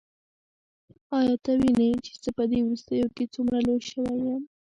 [1.17, 4.43] ایا ته وینې چې زه په دې وروستیو کې څومره لوی شوی یم؟